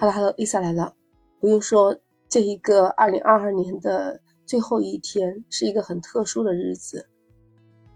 [0.00, 0.94] Hello，Hello，Lisa 来了。
[1.40, 7.08] 不用说，这一个二零二二年的最后一天是一个很特殊的日子，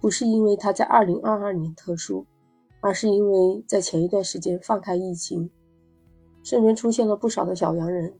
[0.01, 2.27] 不是因为它在二零二二年特殊，
[2.81, 5.49] 而是因为在前一段时间放开疫情，
[6.43, 8.13] 身边出现了不少的小阳人，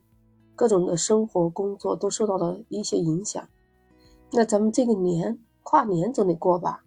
[0.55, 3.45] 各种的生活工作都受到了一些影响。
[4.31, 6.85] 那咱们这个年跨年总得过吧？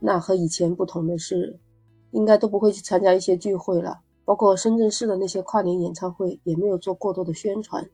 [0.00, 1.60] 那和以前不同的是，
[2.10, 4.00] 应该都不会去参加一些聚会了。
[4.24, 7.88] 包括深圳市的那些跨年演唱会也没有做过多的宣传。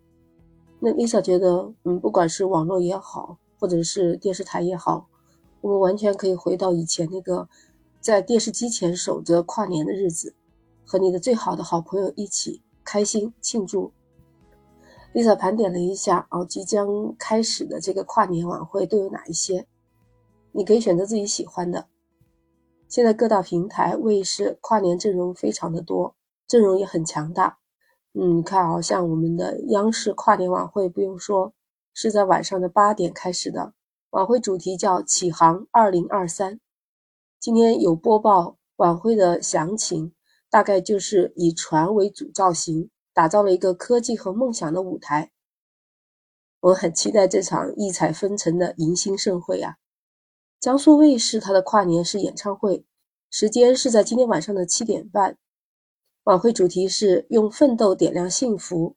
[0.78, 5.08] 那 Lisa 觉得，嗯，不管是网络也好，或者是电视台也好，
[5.60, 7.48] 我们完全可以回到以前那个
[8.00, 10.34] 在电视机前守着跨年的日子，
[10.86, 13.92] 和你的最好的好朋友一起开心庆祝。
[15.12, 19.66] Lisa 盘点了一下，哦，即将开始的这个跨年晚会都有哪一些？
[20.52, 21.88] 你可以选择自己喜欢的。
[22.88, 26.14] 现在各大平台卫视跨年阵容非常的多。
[26.50, 27.60] 阵容也很强大，
[28.12, 31.54] 嗯，你看啊，像我们的央视跨年晚会，不用说，
[31.94, 33.72] 是在晚上的八点开始的。
[34.10, 36.58] 晚会主题叫“启航二零二三”。
[37.38, 40.12] 今天有播报晚会的详情，
[40.50, 45.30] 大概就是以船为主造型，打造了一个科技和梦想的舞台。
[46.58, 49.76] 我很期待这场异彩纷呈的迎新盛会啊！
[50.58, 52.84] 江苏卫视它的跨年是演唱会，
[53.30, 55.38] 时间是在今天晚上的七点半。
[56.30, 58.94] 晚会主题是用奋斗点亮幸福，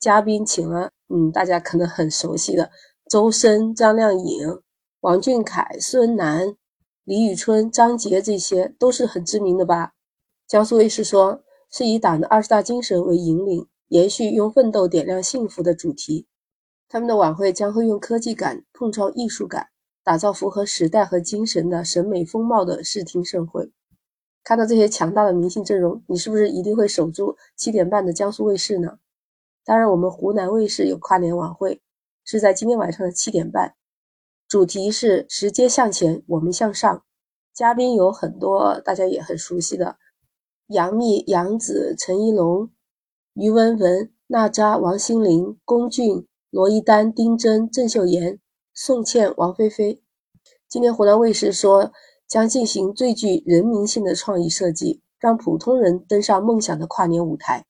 [0.00, 2.72] 嘉宾请了，嗯，大家可能很熟悉的
[3.08, 4.60] 周深、张靓颖、
[5.02, 6.56] 王俊凯、孙楠、
[7.04, 9.92] 李宇春、张杰，这些都是很知名的吧？
[10.48, 16.26] 江苏卫视说是以党的二十大精神为引领，延续用奋斗点亮幸福的主题。
[16.88, 19.68] 他们的晚会将会用科技感碰撞艺术感，
[20.02, 23.70] 打造符合时代和精神的审美风貌的视听盛会。
[24.44, 28.98] 看到这些强大的明星阵容，你是不是一定会守住七点半的江苏卫视呢？
[29.64, 31.80] 当然，我们湖南卫视有跨年晚会，
[32.24, 33.76] 是在今天晚上的七点半，
[34.48, 37.04] 主题是“时间向前，我们向上”。
[37.54, 39.96] 嘉宾有很多大家也很熟悉的，
[40.66, 42.68] 杨幂、杨紫、陈一龙、
[43.34, 48.40] 于文文、娜扎、王心凌、龚俊、罗一丹、丁真、郑秀妍、
[48.74, 50.02] 宋茜、王菲菲。
[50.68, 51.92] 今天湖南卫视说。
[52.32, 57.66] 将进行最具人民性的创意设计，让普通人登上梦想的跨年舞台。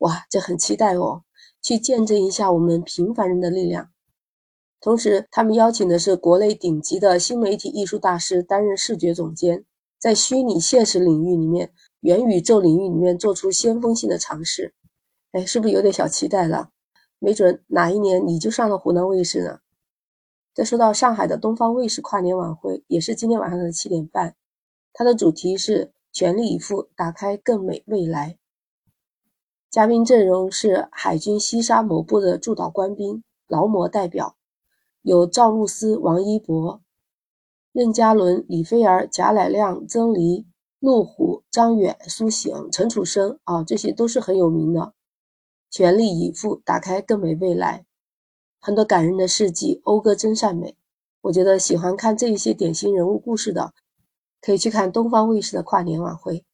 [0.00, 1.22] 哇，这很期待哦！
[1.62, 3.88] 去见证一下我们平凡人的力量。
[4.82, 9.64] 同时，他们邀请的是国内顶级的新媒体艺术大师担任视觉总监，
[9.98, 14.74] 在虚拟现实领域里面、元宇宙领域里面做出先锋性的尝试。
[15.30, 16.68] 哎，是不是有点小期待了？
[17.18, 19.60] 没准哪一年你就上了湖南卫视呢？
[20.54, 24.36] 再说到上海的东方卫视跨年晚会，也是今天晚上的七点半，
[24.92, 28.38] 它的主题是全力以赴打开更美未来。
[29.70, 34.36] 嘉宾阵容是海军西沙某部的驻岛官兵、劳模代表，
[35.00, 36.82] 有赵露思、王一博、
[37.72, 40.46] 任嘉伦、李菲儿、贾乃亮、曾黎、
[40.78, 44.92] 陆虎、张远、苏醒、陈楚生啊，这些都是很有名的。
[45.70, 47.86] 全力以赴打开更美未来。
[48.64, 50.76] 很多感人的事迹，讴歌真善美。
[51.22, 53.74] 我觉得喜欢看这一些典型人物故事的，
[54.40, 56.44] 可以去看东方卫视的跨年晚会。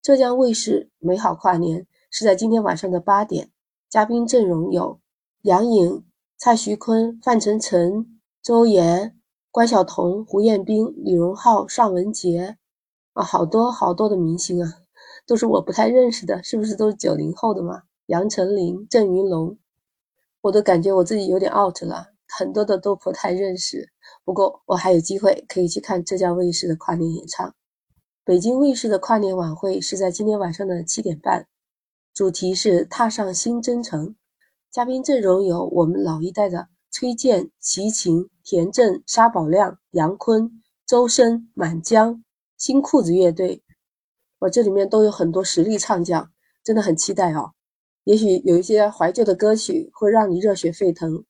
[0.00, 3.50] 浙江卫视美好跨年是在今天晚上的八点，
[3.90, 4.98] 嘉宾阵容有
[5.42, 6.06] 杨颖、
[6.38, 9.14] 蔡徐坤、范丞丞、周岩、
[9.50, 12.56] 关晓彤、胡彦斌、李荣浩、尚雯婕
[13.12, 14.72] 啊，好多好多的明星啊，
[15.26, 17.82] 都是我不太认识的，是不是都是九零后的嘛？
[18.06, 19.58] 杨丞琳、郑云龙。
[20.46, 23.88] 我都感觉我自己有点 out 了，很多的都不太认识。
[24.24, 27.52] 不过我还有机会可以去看浙江卫视的跨年演唱。
[28.24, 31.48] 北京卫视的跨年晚会是在今天晚上的七点半，
[32.14, 34.14] 主题是踏上新征程。
[34.70, 42.22] 嘉宾阵容有我们老一代的崔健、齐秦、田震、沙宝亮、杨坤、周深、满江、
[42.56, 43.64] 新裤子乐队。
[44.38, 46.30] 我这里面都有很多实力唱将，
[46.62, 47.50] 真的很期待哦。
[48.06, 51.24] 也许有一些怀旧的歌曲会让你热血沸腾，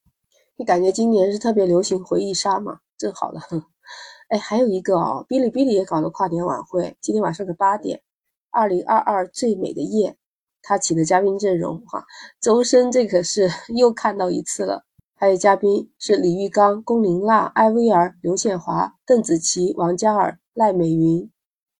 [0.56, 2.80] 你感觉今年是特别流行回忆杀嘛？
[2.98, 3.40] 正好了，
[4.28, 8.02] 哎，还有一个哦，哔哩哔哩也搞了跨年晚会，今天晚上的八点，
[8.50, 10.18] 二零二二最美的夜，
[10.60, 12.04] 他请的嘉宾阵容哈，
[12.42, 14.84] 周深这可是 又看到一次了，
[15.14, 21.30] 还有嘉宾是李玉刚、龚琳娜、艾薇儿、刘宪华、邓紫棋、王嘉尔、赖美云，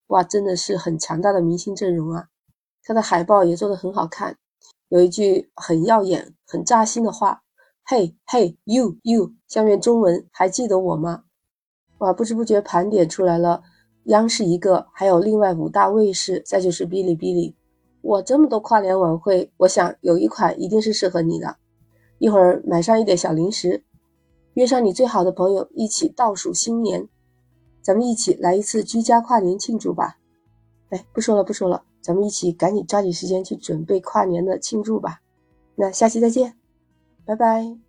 [0.06, 2.28] 哇，真的是很强大的明星阵容啊！
[2.82, 4.38] 他的海报也做得很好看。
[4.88, 7.42] 有一句很耀眼、很扎心的话
[7.84, 11.24] ：“嘿，嘿，you you。”下面中文还记得我吗？
[11.98, 13.62] 哇，不知不觉盘点出来了，
[14.04, 17.56] 央视一个，还有另外五大卫视，再就是哔哩哔哩。
[18.02, 21.56] 我这么多跨年晚会，我想有一款一定是适合你的。
[22.18, 23.82] 一会儿买上一点小零食，
[24.54, 27.08] 约上你最好的朋友一起倒数新年，
[27.82, 30.18] 咱们一起来一次居家跨年庆祝吧。
[30.90, 35.20] 哎，不说了不说了，咱们一起赶紧抓紧时间去准备跨年的庆祝吧。
[35.74, 36.56] 那下期再见，
[37.24, 37.85] 拜拜。